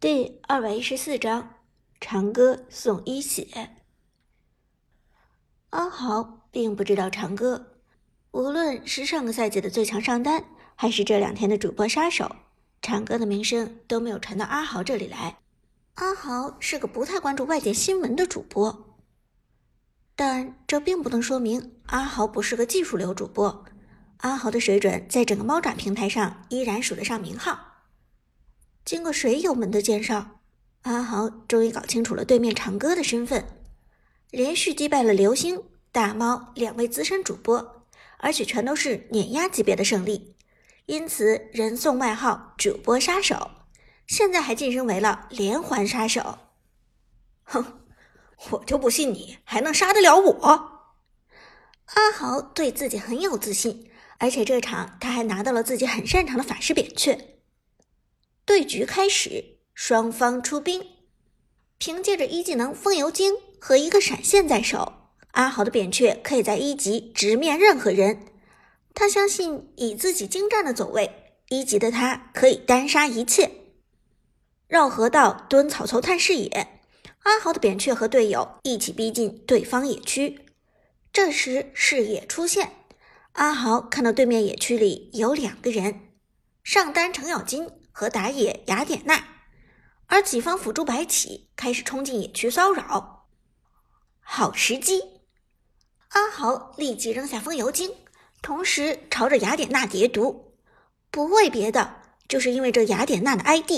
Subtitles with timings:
[0.00, 1.56] 第二百一十四章，
[2.00, 3.70] 长歌送一血。
[5.70, 7.72] 阿豪并不知道长歌，
[8.30, 10.44] 无论是上个赛季的最强上单，
[10.76, 12.36] 还是这两天的主播杀手，
[12.80, 15.38] 长歌的名声都没有传到阿豪这里来。
[15.94, 18.94] 阿豪是个不太关注外界新闻的主播，
[20.14, 23.64] 但这并不能说明阿豪不是个技术流主播。
[24.18, 27.64] 阿豪的水准在整个猫爪平台上依然数得上名号。
[28.88, 30.40] 经过水友们的介绍，
[30.80, 33.44] 阿豪终于搞清楚了对面长歌的身份，
[34.30, 37.84] 连续击败了流星、大猫两位资深主播，
[38.16, 40.34] 而且全都是碾压级别的胜利，
[40.86, 43.50] 因此人送外号“主播杀手”，
[44.08, 46.38] 现在还晋升为了连环杀手。
[47.44, 47.82] 哼，
[48.52, 50.94] 我就不信你还能杀得了我！
[51.84, 57.34] 阿豪对自己很有自信，而且这场他还拿到了自己很擅长的法师扁鹊。
[58.48, 60.82] 对局开始，双方出兵。
[61.76, 68.24] 凭借着一技能风油精和一个闪现在手，阿豪的扁鹊可以在一级直面任何人。
[68.94, 73.50] 他相信以自己精湛的走位，一级的他可以单杀一切。
[74.66, 76.80] 绕河道蹲草丛探视野，
[77.24, 80.40] 阿豪的扁鹊和队友一起逼近对方野区。
[81.12, 82.72] 这时视野出现，
[83.32, 86.00] 阿豪看到对面野区里有两个人，
[86.64, 87.68] 上单程咬金。
[87.98, 89.24] 和打野雅典娜，
[90.06, 93.26] 而己方辅助白起开始冲进野区骚扰，
[94.20, 95.02] 好时机！
[96.10, 97.92] 阿豪立即扔下风油精，
[98.40, 100.54] 同时朝着雅典娜叠毒，
[101.10, 103.72] 不为别的，就是因为这雅典娜的 ID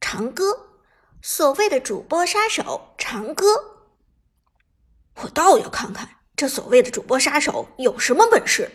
[0.00, 0.80] 长歌，
[1.22, 3.46] 所谓的主播杀手长歌。
[5.22, 8.68] 我倒要看看这所谓的主播杀手有什么本事！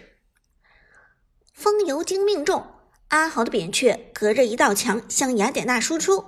[1.54, 2.75] 风油精命中。
[3.10, 6.26] 阿豪的扁鹊隔着一道墙向雅典娜输出，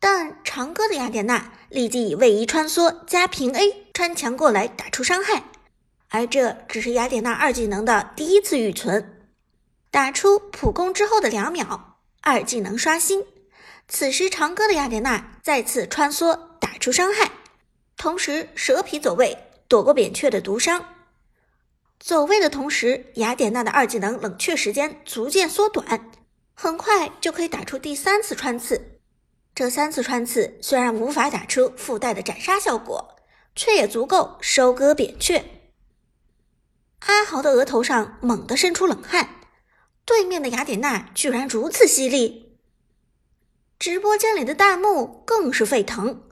[0.00, 5.44] 但长歌的雅典娜立即以位移穿梭加平 A 穿墙过来打出伤害，
[6.08, 9.28] 而这只是雅典娜二技能的第一次预存，
[9.90, 13.22] 打出普攻之后的两秒，二技能刷新。
[13.88, 17.30] 此时长歌的雅典娜再次穿梭打出伤害，
[17.96, 19.36] 同时蛇皮走位
[19.68, 20.95] 躲过扁鹊的毒伤。
[21.98, 26.10] 走位的同时，雅典娜的二技能冷却时间逐渐缩短，
[26.54, 29.00] 很快就可以打出第三次穿刺。
[29.54, 33.16] 这三次穿刺虽然无法打出附带的斩杀效果，
[33.54, 35.42] 却也足够收割扁鹊。
[37.00, 39.40] 阿豪的额头上猛地渗出冷汗，
[40.04, 42.58] 对面的雅典娜居然如此犀利。
[43.78, 46.22] 直播间里的弹幕更是沸腾，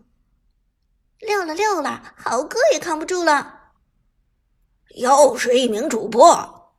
[1.18, 3.63] 溜了溜了，豪哥也扛不住了。
[4.96, 6.72] 又是一名主播，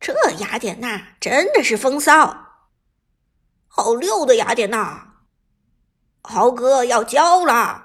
[0.00, 2.64] 这雅典娜真的是风骚，
[3.68, 5.24] 好溜的雅典娜，
[6.22, 7.84] 豪哥要交了。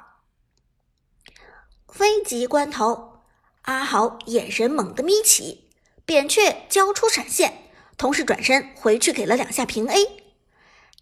[2.00, 3.22] 危急关头，
[3.64, 5.70] 阿豪眼神猛地眯起，
[6.06, 10.24] 扁鹊交出闪现，同时转身回去给了两下平 A。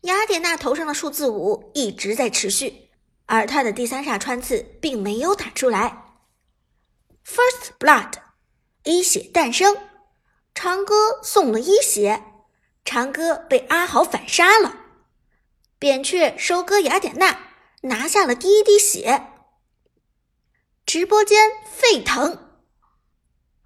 [0.01, 2.89] 雅典娜头上的数字五一直在持续，
[3.27, 6.08] 而她的第三煞穿刺并没有打出来。
[7.29, 8.13] First blood，
[8.85, 9.77] 一血诞生，
[10.55, 12.23] 长歌送了一血，
[12.83, 14.75] 长歌被阿豪反杀了，
[15.77, 17.37] 扁鹊收割雅典娜，
[17.83, 19.27] 拿下了第一滴血。
[20.87, 22.49] 直播间沸腾，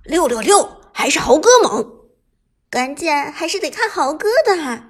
[0.04, 2.10] 六六六，还是豪哥猛，
[2.70, 4.90] 关键还是得看豪哥的，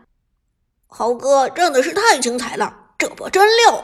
[0.88, 3.84] 豪哥真的是太精彩了，这波真六，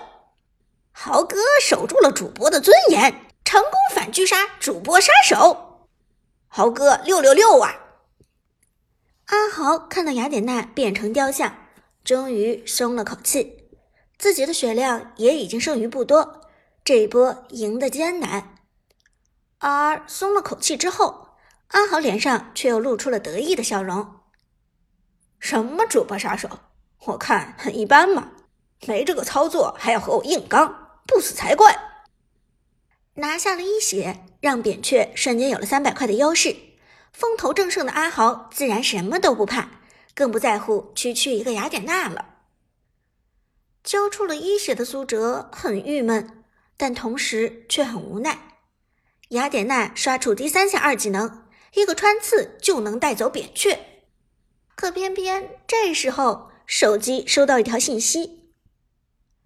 [0.92, 3.28] 豪哥守住了主播的尊严。
[3.50, 5.88] 成功反狙杀主播杀手，
[6.50, 7.78] 豪哥六六六啊！
[9.26, 11.56] 阿豪看到雅典娜变成雕像，
[12.04, 13.72] 终于松了口气，
[14.20, 16.42] 自己的血量也已经剩余不多，
[16.84, 18.56] 这一波赢得艰难。
[19.58, 21.30] 而松了口气之后，
[21.70, 24.20] 阿豪脸上却又露出了得意的笑容。
[25.40, 26.48] 什么主播杀手？
[27.06, 28.30] 我看很一般嘛，
[28.86, 31.89] 没这个操作还要和我硬刚，不死才怪！
[33.20, 36.56] 拿下了一血，让扁鹊瞬间有了三百块的优势。
[37.14, 39.70] 风头正盛的阿豪自然什么都不怕，
[40.14, 42.26] 更不在乎区区一个雅典娜了。
[43.84, 46.44] 交出了一血的苏哲很郁闷，
[46.78, 48.58] 但同时却很无奈。
[49.30, 53.80] 雅典娜刷出第三下二技能，一个穿刺就能带走扁鹊，
[54.76, 58.54] 可偏偏这时候手机收到一条信息：“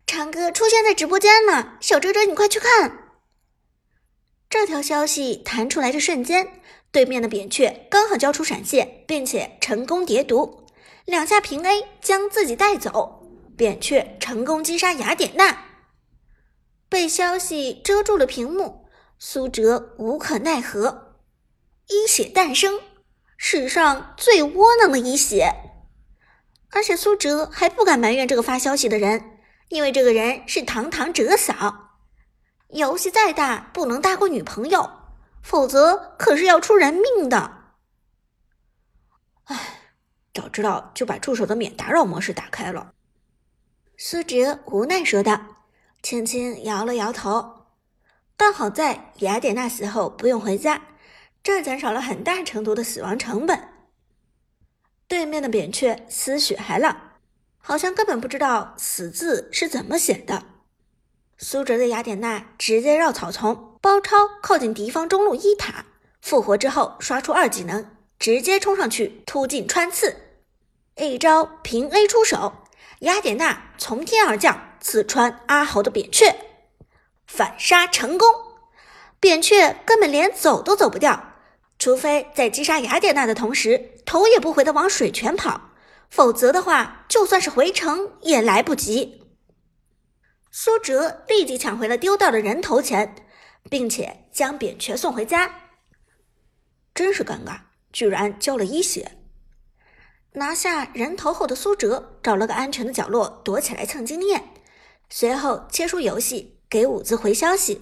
[0.05, 2.99] 长哥出现在直播间了，小哲哲你快去看。”
[4.53, 6.61] 这条消息弹出来的瞬间，
[6.91, 10.67] 对面的扁鹊刚好交出闪现，并且成功叠毒，
[11.05, 13.31] 两下平 A 将自己带走。
[13.57, 15.57] 扁鹊成功击杀雅典娜。
[16.87, 18.85] 被消息遮住了屏幕，
[19.17, 21.15] 苏哲无可奈何。
[21.87, 22.79] 一血诞生，
[23.35, 25.51] 史上最窝囊的一血。
[26.69, 29.31] 而且苏哲还不敢埋怨这个发消息的人，
[29.69, 31.82] 因为这个人是堂堂哲嫂。
[32.73, 34.89] 游戏再大，不能大过女朋友，
[35.41, 37.51] 否则可是要出人命的。
[39.45, 39.57] 唉，
[40.33, 42.93] 早知道就把助手的免打扰模式打开了。
[43.97, 45.39] 苏哲无奈说道。
[46.01, 47.67] 轻轻摇了摇头，
[48.35, 50.81] 但好在雅典娜死后不用回家，
[51.41, 53.69] 这减少了很大程度的死亡成本。
[55.07, 57.11] 对面的扁鹊丝血还浪，
[57.57, 60.52] 好像根本不知道“死”字是怎么写的。
[61.43, 65.83] 苏哲的雅典娜直接绕草丛包抄靠近敌方中路一塔，
[66.21, 67.85] 复活之后刷出二技能，
[68.17, 70.15] 直接冲上去突进穿刺，
[70.95, 72.53] 一招平 A 出手。
[72.99, 76.33] 雅典娜从天而降，刺穿阿豪的扁鹊，
[77.27, 78.29] 反杀成功。
[79.19, 81.33] 扁鹊根本连走都走不掉，
[81.77, 85.59] 除非在击杀雅典娜的同时，头也不回的往水泉跑，
[86.09, 89.22] 否则的话，就算是回城也来不及。
[90.55, 93.15] 苏哲立即抢回了丢掉的人头钱，
[93.71, 95.71] 并且将扁鹊送回家。
[96.93, 97.61] 真是尴尬，
[97.91, 99.17] 居然交了一血。
[100.33, 104.49] 拿下人头后的苏哲找了个安全的角落躲起来蹭经验，
[105.09, 107.81] 随后切出游戏给伍兹回消息：“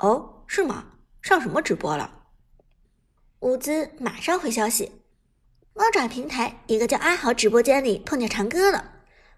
[0.00, 0.92] 哦，是吗？
[1.22, 2.24] 上什么直播了？”
[3.40, 4.92] 伍兹马上回消息
[5.72, 8.93] ：“猫爪平台一个叫阿豪直播间里碰见长歌了，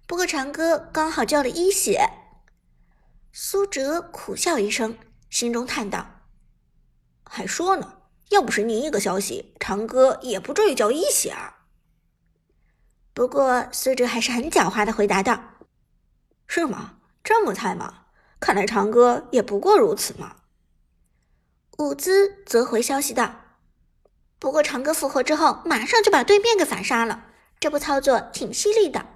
[0.06, 2.08] 不过长歌刚好交了一血。”
[3.32, 4.96] 苏哲苦笑一声，
[5.28, 6.22] 心中叹道
[7.28, 7.98] ：“还说呢，
[8.30, 11.58] 要不是你一个消息，长歌也不至于交一血啊。”
[13.12, 15.38] 不过，苏哲还是很狡猾的回答道
[16.46, 16.98] ：“是吗？
[17.22, 18.04] 这么菜吗？
[18.38, 20.36] 看来长歌也不过如此嘛。”
[21.78, 23.34] 伍兹则回消息道
[24.38, 27.26] ：“不过长歌复活之后，马上就把对面给反杀了，
[27.60, 29.06] 这波操作挺犀利的。”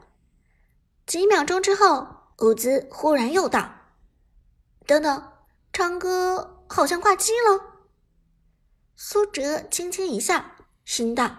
[1.10, 2.06] 几秒钟之后，
[2.38, 3.68] 伍兹忽然又道
[4.86, 5.32] ：“等等，
[5.72, 7.80] 长歌好像挂机了。”
[8.94, 10.44] 苏哲轻轻一笑，
[10.84, 11.36] 心道。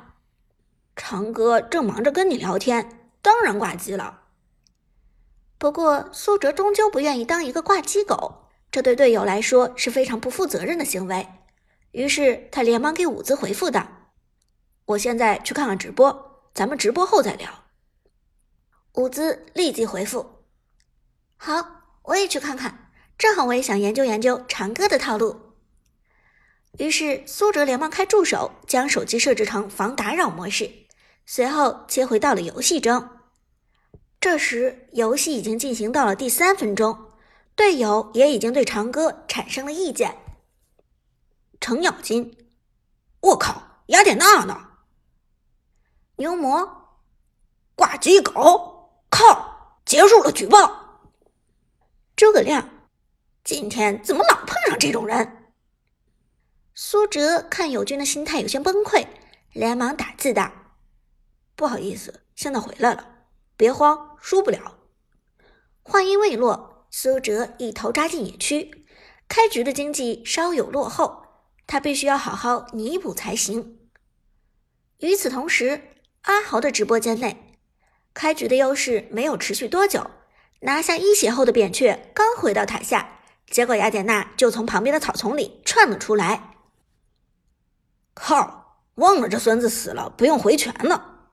[0.93, 4.23] 长哥正忙着跟你聊天，当然挂机了。
[5.57, 11.29] 不过苏哲终究不愿意当一个挂机狗，这对队友来说是非常不负责任的行为。
[11.91, 13.87] 于是他连忙给伍兹回复道
[14.83, 17.49] ：“我现在去看看直播，咱们直播后再聊。”
[18.93, 20.43] 伍兹立即回复
[21.37, 25.53] ：“好，我也去看看，正好我也想研究研究长歌的套路。”
[26.79, 30.71] 于是苏哲连忙开助手，将手机设置成防打扰模式。
[31.25, 33.09] 随后切回到了游戏中，
[34.19, 37.11] 这时游戏已经进行到了第三分钟，
[37.55, 40.17] 队友也已经对长歌产生了意见。
[41.59, 42.35] 程咬金，
[43.19, 44.69] 我靠，雅典娜呢？
[46.15, 46.97] 牛魔，
[47.75, 48.70] 挂机狗，
[49.11, 51.03] 靠，结束了，举报。
[52.15, 52.69] 诸葛亮，
[53.43, 55.51] 今天怎么老碰上这种人？
[56.73, 59.05] 苏哲看友军的心态有些崩溃，
[59.51, 60.51] 连忙打字道。
[61.55, 63.25] 不好意思，现在回来了，
[63.57, 64.79] 别慌，输不了。
[65.83, 68.85] 话音未落，苏哲一头扎进野区，
[69.27, 71.25] 开局的经济稍有落后，
[71.67, 73.77] 他必须要好好弥补才行。
[74.99, 77.50] 与此同时，阿豪的直播间内，
[78.13, 80.09] 开局的优势没有持续多久，
[80.61, 86.55] 拿下一血后的扁鹊刚回到塔下，结果雅典娜就从旁边的草丛里窜了出来。
[88.13, 91.29] 靠，忘了这孙子死了不用回拳了。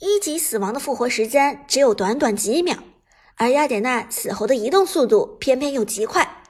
[0.00, 2.76] 一级死亡的复活时间只有短短几秒，
[3.36, 6.42] 而雅典娜死后的移动速度偏偏又极快，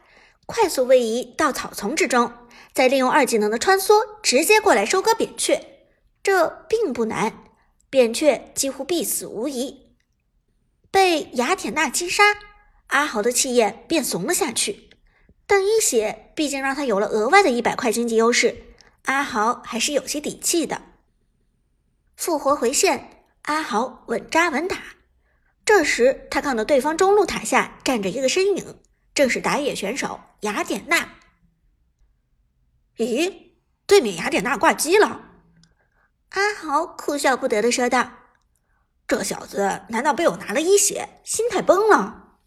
[0.47, 2.33] 快速位移到草丛之中，
[2.73, 5.61] 再利用二技能的穿梭直接过来收割扁鹊，
[6.23, 7.44] 这并不难，
[7.95, 9.95] 扁鹊几乎必死无疑。
[10.91, 12.25] 被雅典娜击杀，
[12.89, 14.91] 阿豪的气焰便怂了下去，
[15.47, 18.75] 但一血毕竟让他有了额外的一百块经济优势，
[19.05, 20.83] 阿豪还是有些底气的。
[22.17, 23.11] 复活回线。
[23.43, 24.77] 阿豪稳扎稳打，
[25.65, 28.81] 这时他看到对方中路塔下站着一个身影，
[29.15, 31.15] 正是打野选手雅典娜。
[32.97, 33.53] 咦，
[33.87, 35.34] 对面雅典娜挂机了？
[36.35, 38.11] 阿豪哭笑不得的说道
[39.07, 42.39] ：“这小子难道被我拿了一血，心态崩了？”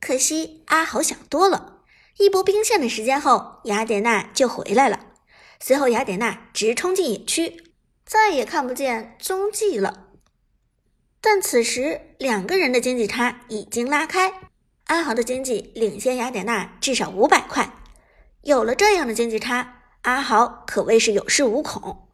[0.00, 1.82] 可惜阿豪想多了，
[2.18, 5.06] 一波兵线的时间后，雅典娜就回来了。
[5.60, 7.72] 随后，雅典娜直冲进野区。
[8.04, 10.10] 再也看不见踪迹了。
[11.20, 14.50] 但此时两个人的经济差已经拉开，
[14.84, 17.72] 阿豪的经济领先雅典娜至少五百块。
[18.42, 22.05] 有了这样的经济差，阿豪可谓是有恃无恐。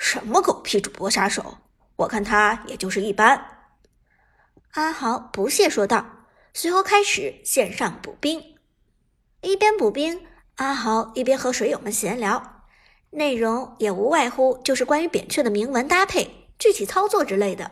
[0.00, 1.58] 什么狗屁主播杀手？
[1.96, 3.58] 我看他也就是一般。
[4.72, 8.56] 阿豪不屑说道，随后开始线上补兵。
[9.42, 10.26] 一边补兵，
[10.56, 12.62] 阿豪一边和水友们闲聊，
[13.10, 17.70] 内容也无外乎就是关于扁鹊的铭文搭配、具体操作之类的。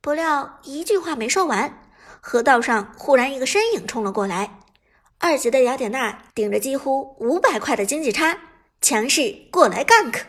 [0.00, 1.78] 不料一句话没说完，
[2.22, 4.60] 河道上忽然一个身影冲了过来，
[5.18, 8.38] 二级的雅典娜顶着几乎五百块的经济差，
[8.80, 10.22] 强势过来 gank。